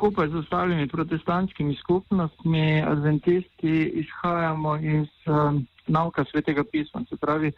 Skupaj 0.00 0.28
z 0.32 0.34
ostalimi 0.34 0.88
protestantskimi 0.88 1.76
skupnostmi, 1.76 2.80
adventisti 2.80 4.00
izhajamo 4.00 4.76
iz 4.76 5.08
um, 5.28 5.66
nauka 5.86 6.24
svetega 6.24 6.64
pisma. 6.72 7.04
Se 7.08 7.16
pravi, 7.20 7.52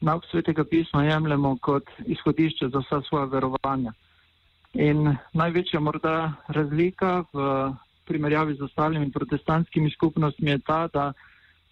nauk 0.00 0.26
svetega 0.28 0.64
pisma 0.68 1.04
jemljemo 1.04 1.56
kot 1.64 1.88
izhodišče 2.04 2.68
za 2.68 2.82
vsa 2.84 3.00
svoja 3.08 3.24
verovanja. 3.24 3.92
In 4.74 5.16
največja 5.32 5.80
morda 5.80 6.32
razlika 6.48 7.24
v 7.32 7.72
primerjavi 8.04 8.58
z 8.60 8.68
ostalimi 8.68 9.08
protestantskimi 9.10 9.90
skupnostmi 9.90 10.50
je 10.50 10.58
ta, 10.58 10.88
da 10.92 11.12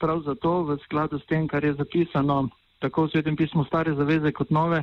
prav 0.01 0.25
zato 0.25 0.63
v 0.63 0.79
skladu 0.85 1.21
s 1.21 1.27
tem, 1.27 1.45
kar 1.49 1.65
je 1.65 1.75
zapisano 1.75 2.49
tako 2.79 3.05
v 3.05 3.11
svetem 3.11 3.37
pismu 3.37 3.69
stare 3.69 3.93
zaveze 3.95 4.33
kot 4.33 4.49
nove, 4.51 4.81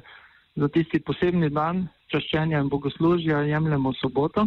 za 0.56 0.68
tisti 0.70 1.02
posebni 1.02 1.50
dan 1.50 1.88
čaščenja 2.14 2.62
in 2.62 2.70
bogoslužja 2.70 3.42
jemljemo 3.50 3.98
soboto. 3.98 4.46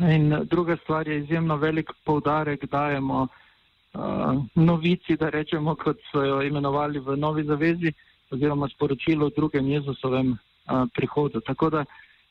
In 0.00 0.46
druga 0.50 0.76
stvar 0.76 1.08
je 1.08 1.18
izjemno 1.18 1.56
velik 1.56 1.90
poudarek 2.04 2.64
dajemo 2.64 3.22
uh, 3.22 4.44
novici, 4.54 5.16
da 5.16 5.28
rečemo, 5.28 5.74
kot 5.74 5.98
so 6.12 6.22
jo 6.22 6.42
imenovali 6.42 6.98
v 6.98 7.16
novi 7.16 7.44
zavezi, 7.44 7.92
oziroma 8.30 8.68
sporočilo 8.68 9.26
o 9.26 9.30
drugem 9.36 9.66
Jezusovem 9.66 10.36
a, 10.66 10.86
prihodu. 10.94 11.40
Tako 11.40 11.70
da 11.70 11.84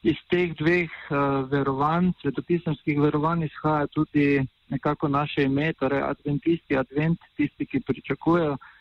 iz 0.03 0.15
teh 0.29 0.53
dveh 0.55 0.89
uh, 1.09 1.49
verovanj, 1.51 2.11
svetopisemskih 2.21 3.01
verovanj, 3.01 3.43
izhaja 3.43 3.87
tudi 3.87 4.45
nekako 4.69 5.07
naše 5.07 5.43
ime, 5.43 5.73
torej 5.73 6.01
adventisti, 6.01 6.77
advent, 6.77 7.19
tisti, 7.35 7.65
ki 7.65 7.81
pričakujejo 7.87 8.53
uh, 8.53 8.76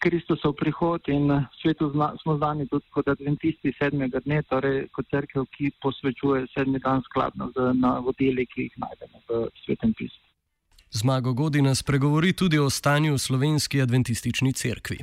Kristusov 0.00 0.54
prihod 0.56 1.04
in 1.12 1.28
svetu 1.60 1.90
zna, 1.92 2.14
smo 2.22 2.36
znani 2.36 2.68
tudi 2.68 2.84
kot 2.90 3.08
adventisti 3.08 3.72
sedmega 3.78 4.20
dne, 4.24 4.42
torej 4.48 4.88
kot 4.96 5.04
crkva, 5.10 5.44
ki 5.52 5.70
posvečuje 5.82 6.46
sedmi 6.54 6.78
dan 6.78 7.02
skladno 7.04 7.50
z 7.52 7.74
navodili, 7.76 8.46
ki 8.46 8.62
jih 8.62 8.72
najdemo 8.80 9.20
v 9.28 9.50
svetem 9.64 9.92
pismu. 9.94 10.26
Zmago 10.90 11.32
Godina 11.32 11.74
spregovori 11.74 12.32
tudi 12.32 12.58
o 12.58 12.70
stanju 12.70 13.14
v 13.14 13.18
slovenski 13.18 13.82
adventistični 13.82 14.52
cerkvi. 14.52 14.98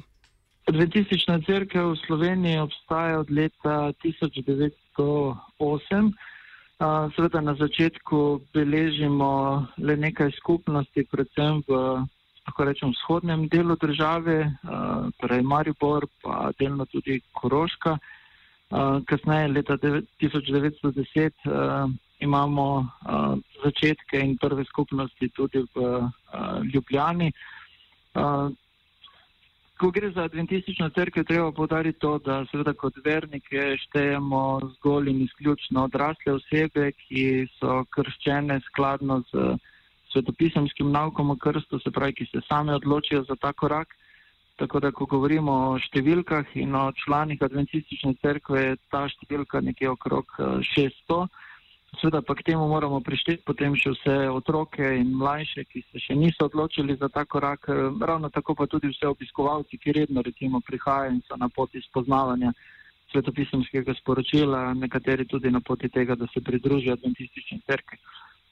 Adventistična 0.65 1.41
cerkev 1.45 1.91
v 1.91 1.97
Sloveniji 2.07 2.57
obstaja 2.57 3.19
od 3.19 3.31
leta 3.31 3.93
1908. 4.01 6.13
Seveda 7.15 7.41
na 7.41 7.55
začetku 7.55 8.39
beležimo 8.53 9.67
le 9.77 9.97
nekaj 9.97 10.31
skupnosti, 10.39 11.03
predvsem 11.11 11.61
v 11.67 12.03
lahko 12.47 12.65
rečem, 12.67 12.91
vzhodnem 12.91 13.47
delu 13.47 13.75
države, 13.79 14.51
torej 15.17 15.41
Maribor, 15.41 16.07
pa 16.21 16.51
delno 16.59 16.85
tudi 16.85 17.21
Koroška. 17.33 17.97
Kasneje, 19.05 19.47
leta 19.47 19.77
1910, 19.77 21.31
imamo 22.23 22.65
uh, 22.79 23.37
začetke 23.63 24.19
in 24.19 24.37
prve 24.37 24.65
skupnosti 24.65 25.29
tudi 25.29 25.63
v 25.75 25.77
uh, 25.77 26.09
Ljubljani. 26.73 27.31
Uh, 28.13 28.49
ko 29.77 29.91
gre 29.91 30.11
za 30.15 30.23
adventistično 30.29 30.89
crkvo, 30.95 31.23
treba 31.23 31.51
povdariti 31.51 31.99
to, 31.99 32.17
da 32.23 32.45
seveda 32.51 32.73
kot 32.73 32.99
vernike 33.05 33.75
štejemo 33.83 34.43
zgolj 34.77 35.09
in 35.11 35.21
izključno 35.25 35.83
odrasle 35.89 36.37
osebe, 36.37 36.91
ki 36.91 37.47
so 37.59 37.81
krščene 37.95 38.61
skladno 38.69 39.23
z 39.31 39.57
svetopisemskim 40.13 40.91
naukom 40.91 41.33
o 41.33 41.35
krstu, 41.35 41.79
se 41.83 41.91
pravi, 41.91 42.13
ki 42.21 42.29
se 42.31 42.41
same 42.47 42.75
odločijo 42.75 43.23
za 43.27 43.35
ta 43.35 43.53
korak. 43.53 43.97
Tako 44.55 44.79
da, 44.79 44.91
ko 44.93 45.07
govorimo 45.09 45.53
o 45.71 45.77
številkah 45.81 46.53
in 46.61 46.75
o 46.77 46.91
članih 47.03 47.41
adventistične 47.41 48.13
crkve, 48.21 48.61
je 48.61 48.75
ta 48.93 49.07
številka 49.09 49.63
nekje 49.65 49.89
okrog 49.89 50.37
600. 50.75 51.25
Sveda 52.01 52.21
pa 52.25 52.33
k 52.35 52.45
temu 52.45 52.67
moramo 52.67 52.99
prišteti 53.05 53.43
potem 53.45 53.75
še 53.77 53.93
vse 53.93 54.15
otroke 54.33 54.81
in 54.81 55.11
mlajše, 55.17 55.65
ki 55.69 55.83
se 55.91 56.01
še 56.01 56.15
niso 56.17 56.47
odločili 56.49 56.95
za 56.97 57.09
ta 57.09 57.25
korak, 57.25 57.69
eh, 57.69 57.89
ravno 58.01 58.29
tako 58.29 58.55
pa 58.55 58.65
tudi 58.65 58.89
vse 58.89 59.09
obiskovalci, 59.09 59.77
ki 59.77 59.97
redno 59.99 60.21
recimo 60.21 60.61
prihajajo 60.61 61.13
in 61.13 61.21
so 61.27 61.37
na 61.37 61.49
poti 61.49 61.81
spoznavanja 61.81 62.53
svetopisemskega 63.11 63.93
sporočila, 63.93 64.73
nekateri 64.73 65.25
tudi 65.29 65.51
na 65.51 65.61
poti 65.61 65.89
tega, 65.89 66.15
da 66.15 66.25
se 66.33 66.41
pridružijo 66.41 66.93
adventistični 66.93 67.61
crkvi. 67.61 67.97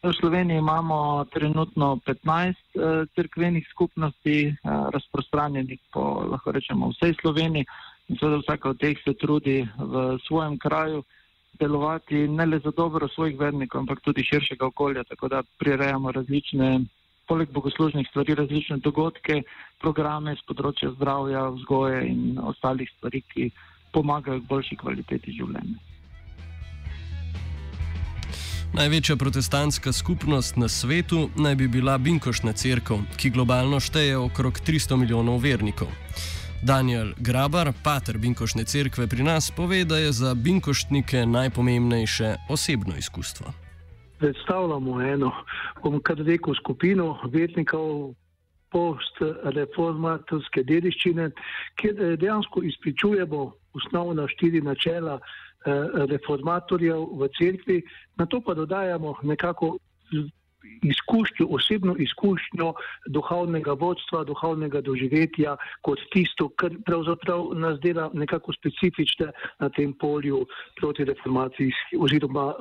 V 0.04 0.14
Sloveniji 0.18 0.58
imamo 0.58 1.26
trenutno 1.30 2.00
15 2.06 2.54
uh, 2.74 3.08
crkvenih 3.16 3.68
skupnosti, 3.70 4.50
uh, 4.50 4.90
razprostranjenih 4.90 5.80
po, 5.94 6.26
lahko 6.26 6.52
rečemo, 6.52 6.90
vsej 6.90 7.14
Sloveniji 7.22 7.66
in 8.10 8.18
seveda 8.18 8.40
vsaka 8.42 8.70
od 8.70 8.80
teh 8.82 8.98
se 9.06 9.14
trudi 9.14 9.62
v 9.78 10.18
svojem 10.26 10.58
kraju 10.58 11.04
delovati 11.60 12.28
ne 12.28 12.46
le 12.46 12.60
za 12.60 12.72
dobro 12.72 13.08
svojih 13.08 13.38
vernikov, 13.40 13.86
ampak 13.86 14.02
tudi 14.02 14.24
širšega 14.24 14.66
okolja, 14.66 15.04
tako 15.04 15.28
da 15.28 15.44
prirejamo 15.60 16.12
različne, 16.12 16.82
poleg 17.28 17.54
bogoslužnih 17.54 18.08
stvari, 18.10 18.36
različne 18.36 18.78
dogodke, 18.82 19.44
programe 19.80 20.34
z 20.36 20.48
področja 20.50 20.90
zdravja, 20.98 21.46
vzgoje 21.62 22.02
in 22.10 22.42
ostalih 22.42 22.90
stvari, 22.98 23.22
ki 23.22 23.52
pomagajo 23.94 24.42
k 24.42 24.50
boljši 24.50 24.82
kvaliteti 24.82 25.38
življenja. 25.38 25.91
Največja 28.72 29.16
protestantska 29.20 29.92
skupnost 29.92 30.56
na 30.56 30.68
svetu 30.68 31.30
naj 31.36 31.56
bi 31.56 31.68
bila 31.68 31.98
Binkošna 31.98 32.54
crkva, 32.54 33.02
ki 33.20 33.30
globalno 33.30 33.80
šteje 33.84 34.16
okrog 34.18 34.62
300 34.64 34.96
milijonov 34.96 35.42
vernikov. 35.44 35.88
Daniel 36.64 37.12
Grabar, 37.20 37.74
pater 37.84 38.18
Binkošne 38.18 38.64
cerkve 38.64 39.08
pri 39.12 39.28
nas, 39.28 39.52
pove, 39.52 39.84
da 39.84 39.98
je 39.98 40.12
za 40.12 40.32
Binkoštnike 40.34 41.26
najpomembnejše 41.26 42.36
osebno 42.50 42.96
izkustvo. 42.98 43.52
Predstavljamo 44.20 45.02
eno, 45.02 45.32
bom 45.84 46.00
kar 46.00 46.24
rekel, 46.24 46.56
skupino 46.56 47.18
vernikov 47.28 48.14
post-reformatorske 48.72 50.64
dediščine, 50.64 51.32
kjer 51.76 52.00
eh, 52.00 52.16
dejansko 52.16 52.64
izpričujemo 52.64 53.52
osnovna 53.74 54.28
štiri 54.32 54.62
načela 54.62 55.20
reformatorjev 56.10 57.06
v 57.22 57.28
cerkvi, 57.38 57.82
na 58.18 58.26
to 58.26 58.42
pa 58.42 58.54
dodajamo 58.54 59.16
nekako 59.24 59.78
izkušnjo, 60.82 61.48
osebno 61.50 61.96
izkušnjo 62.00 62.74
duhovnega 63.08 63.74
vodstva, 63.74 64.24
duhovnega 64.24 64.82
doživetja 64.82 65.56
kot 65.82 66.00
tisto, 66.14 66.50
kar 66.50 66.76
pravzaprav 66.86 67.54
nas 67.54 67.80
dela 67.80 68.10
nekako 68.14 68.54
specifične 68.54 69.32
na 69.60 69.70
tem 69.70 69.94
polju 69.94 70.46
proti 70.80 71.06
reformacijskih 71.06 72.00
oziroma 72.00 72.46
uh, 72.46 72.56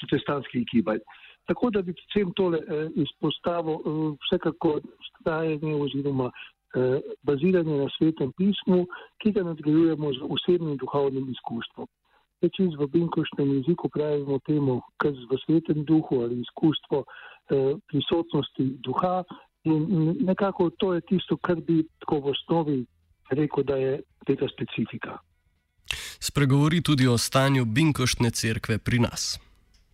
protestantskih 0.00 0.66
gibanj. 0.72 1.02
Tako 1.46 1.70
da 1.70 1.82
bi 1.82 1.94
predvsem 1.94 2.32
tole 2.36 2.58
uh, 2.58 2.90
izpostavil 2.94 3.74
uh, 3.74 4.16
vsekako 4.26 4.80
stajanje 5.10 5.74
oziroma 5.74 6.30
uh, 6.30 6.98
baziranje 7.22 7.78
na 7.82 7.88
svetem 7.98 8.32
pismu, 8.38 8.86
ki 9.22 9.32
ga 9.32 9.42
nadgrajujemo 9.42 10.12
z 10.12 10.32
osebnim 10.38 10.76
duhovnim 10.76 11.30
izkustvom. 11.30 11.86
Če 12.44 12.68
v 12.78 12.86
binkošnem 12.92 13.48
jeziku 13.58 13.88
pravimo 13.88 14.38
temu, 14.46 14.80
kar 15.00 15.12
v 15.12 15.38
svetem 15.44 15.84
duhu 15.88 16.20
ali 16.22 16.40
izkustvo 16.44 17.02
eh, 17.02 17.72
prisotnosti 17.88 18.66
duha, 18.84 19.24
in 19.64 20.16
nekako 20.20 20.70
to 20.70 20.94
je 20.94 21.00
tisto, 21.00 21.36
kar 21.36 21.56
bi 21.56 21.82
tako 22.04 22.20
v 22.20 22.34
osnovi 22.34 22.78
rekel, 23.30 23.64
da 23.64 23.76
je 23.76 24.02
tega 24.26 24.46
specifika. 24.52 25.18
Spregovori 26.20 26.82
tudi 26.82 27.06
o 27.06 27.18
stanju 27.18 27.64
binkoštne 27.64 28.30
cerkve 28.30 28.78
pri 28.78 28.98
nas. 28.98 29.38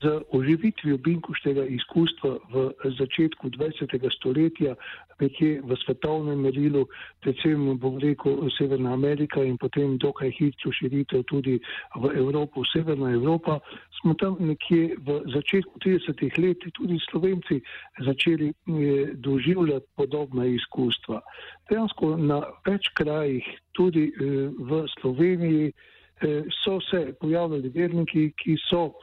Z 0.03 0.21
oživitvijo 0.35 0.99
binkoštega 0.99 1.65
izkustva 1.71 2.39
v 2.51 2.71
začetku 2.99 3.51
20. 3.55 4.11
stoletja, 4.11 4.75
nekje 5.23 5.63
v 5.63 5.71
svetovnem 5.85 6.43
merilu, 6.43 6.87
predvsem 7.23 7.79
bom 7.79 7.99
rekel 8.03 8.51
Severna 8.59 8.93
Amerika 8.93 9.45
in 9.45 9.55
potem 9.59 9.95
dokaj 9.99 10.35
hitro 10.35 10.73
širitev 10.75 11.23
tudi 11.31 11.61
v 11.95 12.05
Evropo, 12.19 12.65
Severna 12.67 13.15
Evropa, 13.15 13.61
smo 14.01 14.15
tam 14.19 14.37
nekje 14.43 14.99
v 14.99 15.23
začetku 15.31 15.79
30. 15.79 16.39
let 16.43 16.59
tudi 16.75 16.99
Slovenci 17.11 17.63
začeli 18.03 18.51
eh, 18.51 19.15
doživljati 19.15 19.87
podobna 19.97 20.47
izkustva. 20.47 21.23
Dejansko 21.71 22.17
na 22.17 22.43
več 22.67 22.91
krajih, 22.99 23.47
tudi 23.73 24.11
eh, 24.11 24.51
v 24.51 24.85
Sloveniji, 24.99 25.71
eh, 25.71 26.43
so 26.65 26.81
se 26.91 27.15
pojavljali 27.21 27.71
verniki, 27.71 28.33
ki 28.35 28.59
so 28.67 28.99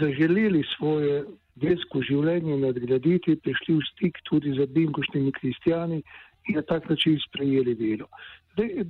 zaželeli 0.00 0.62
svoje 0.76 1.24
versko 1.60 2.02
življenje 2.04 2.56
nadgraditi, 2.60 3.36
prišli 3.36 3.76
v 3.76 3.84
stik 3.90 4.18
tudi 4.28 4.52
z 4.56 4.66
bingošnjimi 4.72 5.32
kristijani 5.32 6.02
in 6.48 6.58
na 6.58 6.62
tak 6.62 6.88
način 6.88 7.18
sprejeli 7.28 7.74
vero. 7.74 8.08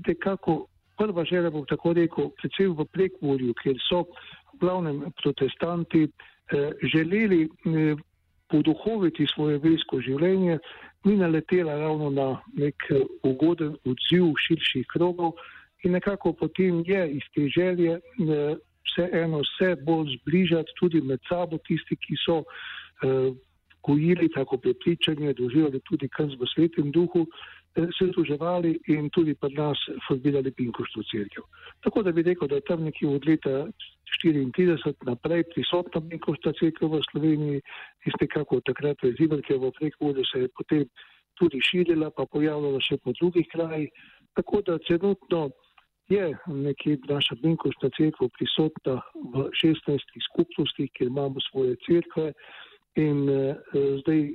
Dekako 0.07 0.67
prva 0.99 1.25
želja 1.25 1.51
bom 1.51 1.67
tako 1.69 1.93
rekel, 1.93 2.31
predvsem 2.41 2.75
v 2.77 2.87
prekvorju, 2.93 3.55
kjer 3.63 3.79
so 3.89 4.05
v 4.07 4.61
glavnem 4.61 5.05
protestanti 5.23 6.07
eh, 6.07 6.71
želeli 6.93 7.45
eh, 7.45 7.97
poduhoviti 8.49 9.27
svoje 9.35 9.59
versko 9.59 10.01
življenje, 10.01 10.59
ni 11.05 11.17
naletela 11.17 11.77
ravno 11.79 12.11
na 12.11 12.29
nek 12.55 12.89
eh, 12.91 13.05
ugoden 13.23 13.77
odziv 13.85 14.33
širših 14.47 14.87
krogov 14.95 15.37
in 15.85 15.93
nekako 15.93 16.33
potem 16.33 16.83
je 16.87 17.03
iz 17.19 17.27
te 17.35 17.49
želje 17.49 17.99
eh, 17.99 18.57
vseeno 18.87 19.43
vse 19.45 19.75
bolj 19.87 20.17
zbližati 20.21 20.77
tudi 20.81 21.01
med 21.01 21.21
sabo, 21.29 21.59
tisti, 21.67 21.97
ki 21.97 22.19
so 22.25 22.43
uh, 22.43 23.35
gojili 23.87 24.29
tako 24.35 24.59
prepričanje, 24.59 25.35
doživljali 25.39 25.81
tudi 25.87 26.09
kar 26.09 26.27
v 26.27 26.49
svetem 26.55 26.91
duhu, 26.91 27.27
uh, 27.27 27.45
se 27.77 28.07
združevali 28.11 28.79
in 28.89 29.11
tudi 29.11 29.35
pri 29.35 29.55
nas 29.55 29.79
formirali 30.09 30.51
Pinkoštvo 30.51 31.03
crkvo. 31.11 31.45
Tako 31.85 32.03
da 32.03 32.13
bi 32.13 32.23
rekel, 32.23 32.49
da 32.49 32.55
je 32.55 32.69
tam 32.69 32.85
nekje 32.85 33.09
od 33.09 33.27
leta 33.29 33.67
1934 34.25 34.95
naprej 35.07 35.45
prisotna 35.55 36.01
Pinkoštva 36.09 36.53
crkva 36.59 36.89
v 36.89 37.03
Sloveniji 37.11 37.61
in 38.07 38.13
nekako 38.21 38.61
takrat 38.61 39.03
je 39.03 39.15
zivelke 39.21 39.55
v 39.55 39.73
prekvodu 39.79 40.25
se 40.25 40.41
je 40.41 40.49
potem 40.57 40.85
tudi 41.39 41.61
širila, 41.61 42.11
pa 42.17 42.25
pojavljala 42.33 42.81
še 42.81 42.97
po 43.05 43.13
drugih 43.13 43.47
krajih. 43.53 43.91
Tako 44.35 44.63
da 44.63 44.79
celotno 44.89 45.51
je 46.09 46.39
nekje 46.47 46.99
naša 47.09 47.35
Binkošta 47.43 47.89
crkva 47.97 48.29
prisotna 48.39 49.03
v 49.35 49.51
16 49.63 49.99
skupnostih, 50.31 50.91
kjer 50.95 51.09
imamo 51.09 51.41
svoje 51.51 51.77
crkve 51.87 52.33
in 52.95 53.29
eh, 53.29 53.55
zdaj 54.01 54.31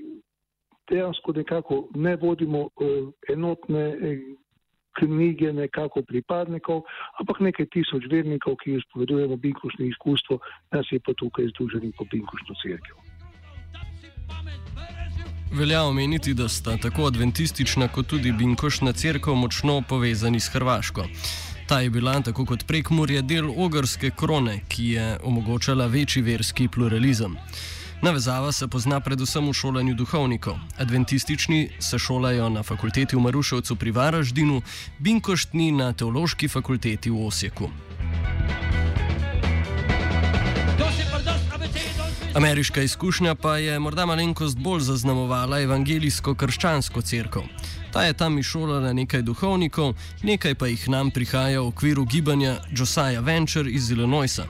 dejansko 0.90 1.32
nekako 1.32 1.88
ne 1.96 2.16
vodimo 2.16 2.62
eh, 2.68 3.34
enotne 3.34 3.86
eh, 3.90 4.20
knjige 5.00 5.54
nekako 5.54 6.02
pripadnikov, 6.02 6.82
ampak 7.20 7.40
nekaj 7.40 7.66
tisoč 7.72 8.04
vernikov, 8.12 8.56
ki 8.64 8.76
izpovedujemo 8.76 9.36
binkošno 9.36 9.86
izkustvo, 9.86 10.40
nas 10.72 10.86
je 10.92 11.00
pa 11.00 11.14
tukaj 11.14 11.48
združeni 11.54 11.94
po 11.98 12.06
binkošno 12.12 12.56
crkvo. 12.64 13.00
Velja 15.60 15.84
omeniti, 15.84 16.34
da 16.34 16.48
sta 16.48 16.78
tako 16.78 17.08
adventistična 17.08 17.88
kot 17.88 18.08
tudi 18.08 18.32
binkošna 18.32 18.94
crkva 18.94 19.34
močno 19.34 19.84
povezani 19.90 20.40
s 20.40 20.50
Hrvaško. 20.54 21.04
Ta 21.72 21.80
je 21.80 21.90
bila, 21.90 22.22
tako 22.22 22.44
kot 22.46 22.66
prekmurje, 22.68 23.22
del 23.22 23.46
ogrske 23.58 24.10
krone, 24.12 24.58
ki 24.68 24.86
je 24.86 25.06
omogočala 25.24 25.86
večji 25.88 26.22
verski 26.22 26.68
pluralizem. 26.68 27.38
Navezava 28.02 28.52
se 28.52 28.68
pozna 28.68 29.00
predvsem 29.00 29.48
v 29.48 29.54
šolanju 29.54 29.96
duhovnikov. 29.96 30.58
Adventistični 30.78 31.70
se 31.80 32.00
šolajo 32.00 32.50
na 32.50 32.64
fakulteti 32.64 33.16
v 33.16 33.24
Maruševcu 33.24 33.76
pri 33.76 33.92
Varaždinu, 33.92 34.62
binkoštni 35.00 35.72
na 35.72 35.94
teološki 35.94 36.48
fakulteti 36.48 37.10
v 37.10 37.24
Osijeku. 37.28 37.70
Ameriška 42.36 42.82
izkušnja 42.82 43.36
pa 43.36 43.58
je 43.58 43.80
morda 43.80 44.06
malenkost 44.06 44.60
bolj 44.60 44.80
zaznamovala 44.80 45.60
evangelijsko-krščansko 45.62 47.02
crkvo. 47.02 47.44
Ta 47.94 48.04
je 48.04 48.14
tam 48.14 48.38
izšolala 48.40 48.94
nekaj 48.94 49.22
duhovnikov, 49.22 49.94
nekaj 50.24 50.56
pa 50.56 50.68
jih 50.68 50.90
nam 50.90 51.12
prihaja 51.12 51.62
v 51.62 51.68
okviru 51.68 52.06
gibanja 52.06 52.56
Josiah 52.72 53.24
Venture 53.24 53.72
iz 53.72 53.92
Illinoisa. 53.92 54.46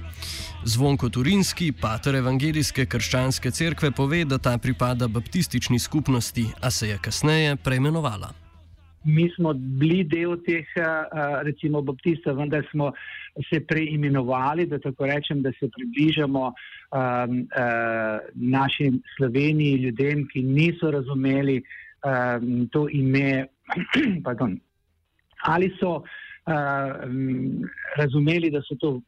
Zvonko 0.65 1.09
Turinski, 1.09 1.71
pater 1.71 2.15
evangelijske 2.15 2.85
krščanske 2.85 3.51
cerkve, 3.51 3.91
pove, 3.91 4.25
da 4.25 4.37
ta 4.37 4.57
pripada 4.57 5.07
baptistični 5.07 5.79
skupnosti, 5.79 6.45
a 6.61 6.71
se 6.71 6.89
je 6.89 6.97
kasneje 7.01 7.55
preimenovala. 7.55 8.29
Mi 9.03 9.31
smo 9.35 9.53
bili 9.53 10.03
del 10.03 10.37
teh, 10.45 10.67
recimo, 11.41 11.81
baptistov, 11.81 12.37
vendar 12.37 12.61
smo 12.71 12.91
se 13.49 13.59
preimenovali, 13.67 14.65
da 14.65 14.79
tako 14.79 15.05
rečem, 15.05 15.41
da 15.41 15.51
se 15.59 15.69
približamo 15.75 16.45
um, 16.47 17.39
uh, 17.39 18.19
našim 18.33 19.01
Sloveniji, 19.17 19.81
ljudem, 19.85 20.27
ki 20.33 20.43
niso 20.43 20.91
razumeli 20.91 21.61
um, 22.03 22.67
to 22.71 22.87
ime. 22.89 23.47
Ali 25.51 25.71
so 25.79 25.95
uh, 25.95 26.03
um, 27.05 27.63
razumeli, 27.97 28.51
da 28.51 28.61
so 28.61 28.75
to 28.75 29.01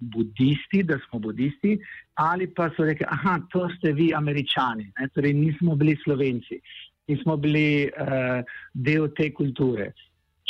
budisti, 0.00 0.82
da 0.82 0.98
smo 1.08 1.18
budisti, 1.18 1.78
ali 2.14 2.46
pa 2.54 2.70
so 2.76 2.84
rekli, 2.84 3.06
da 3.06 3.38
to 3.52 3.68
ste 3.76 3.92
vi, 3.92 4.12
američani, 4.14 4.92
ne? 4.98 5.08
torej 5.14 5.32
nismo 5.32 5.76
bili 5.76 5.96
slovenci, 6.04 6.60
nismo 7.08 7.36
bili 7.36 7.90
uh, 8.00 8.44
del 8.74 9.08
te 9.16 9.30
kulture, 9.34 9.92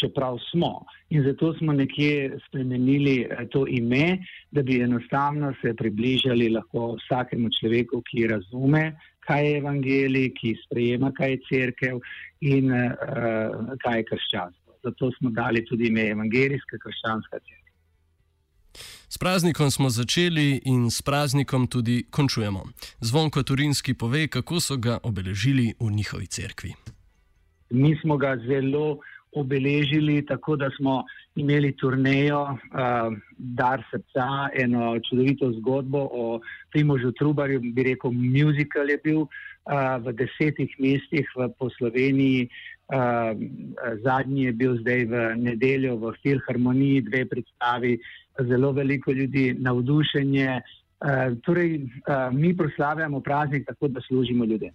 čeprav 0.01 0.39
smo. 0.51 0.73
In 1.11 1.25
zato 1.27 1.53
smo 1.59 1.73
nekje 1.73 2.39
spremenili 2.47 3.27
uh, 3.27 3.45
to 3.51 3.67
ime, 3.69 4.19
da 4.51 4.63
bi 4.63 4.81
enostavno 4.83 5.53
se 5.63 5.75
približali 5.77 6.49
lahko 6.57 6.97
vsakemu 7.01 7.53
človeku, 7.61 8.03
ki 8.11 8.27
razume, 8.35 8.85
kaj 9.27 9.47
je 9.47 9.57
evangelij, 9.59 10.33
ki 10.41 10.57
sprejema, 10.65 11.13
kaj 11.17 11.37
je 11.37 11.41
crkev 11.49 12.01
in 12.41 12.73
uh, 12.73 13.75
kaj 13.85 13.99
je 13.99 14.09
krščanstvo. 14.13 14.79
Zato 14.85 15.11
smo 15.19 15.31
dali 15.31 15.65
tudi 15.69 15.89
ime 15.93 16.09
evangelijska 16.17 16.79
krščanska 16.81 17.39
crkva. 17.39 17.61
S 19.09 19.19
praznikom 19.19 19.71
smo 19.71 19.91
začeli 19.91 20.61
in 20.65 20.91
s 20.91 21.03
praznikom 21.03 21.67
tudi 21.67 22.05
končujemo. 22.11 22.63
Zvonko 23.01 23.43
Turinski 23.43 23.95
pove, 23.95 24.29
kako 24.29 24.61
so 24.61 24.77
ga 24.77 24.99
obeležili 25.03 25.75
v 25.81 25.91
njihovi 25.91 26.27
cerkvi. 26.27 26.75
Mi 27.71 27.99
smo 28.03 28.17
ga 28.17 28.37
zelo 28.37 28.99
obeležili 29.33 30.27
tako, 30.27 30.57
da 30.57 30.71
smo 30.77 31.05
imeli 31.35 31.73
turnejo 31.77 32.43
uh, 32.43 32.59
Dar 33.38 33.83
srca, 33.90 34.49
eno 34.55 34.99
čudovito 35.09 35.53
zgodbo 35.53 36.09
o 36.12 36.40
Primožu 36.71 37.12
Trubarju, 37.12 37.61
bi 37.61 37.83
rekel, 37.83 38.11
muzikal 38.11 38.90
je 38.90 38.99
bil 39.05 39.21
uh, 39.21 39.31
v 40.05 40.12
desetih 40.12 40.75
mestih 40.79 41.31
v, 41.37 41.49
po 41.59 41.71
Sloveniji. 41.79 42.49
Uh, 42.90 43.38
zadnji 44.03 44.45
je 44.45 44.53
bil 44.53 44.77
zdaj 44.83 45.05
v 45.07 45.25
nedeljo 45.38 45.97
v 45.97 46.14
Filharmoniji, 46.23 47.07
dve 47.07 47.25
predstavi, 47.25 47.99
zelo 48.51 48.73
veliko 48.73 49.12
ljudi, 49.12 49.55
navdušenje. 49.59 50.61
Uh, 51.01 51.38
torej, 51.47 51.79
uh, 51.79 52.35
mi 52.35 52.57
proslavljamo 52.57 53.21
praznik 53.21 53.66
tako, 53.66 53.88
da 53.88 54.01
služimo 54.01 54.45
ljudem. 54.45 54.75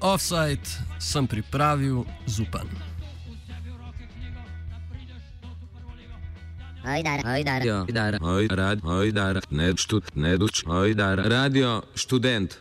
Offside 0.00 0.60
sem 0.98 1.26
pripravil 1.26 2.04
zupan. 2.26 2.68
Ojdar, 6.86 7.20
ojdar, 7.26 7.62
ojdar, 7.88 8.18
ojdar, 8.20 8.78
ojdar, 8.84 9.40
ne 9.50 9.74
čut, 9.74 10.14
ne 10.14 10.36
duč, 10.36 10.62
ojdar, 10.66 11.18
radio 11.18 11.82
študent. 11.94 12.58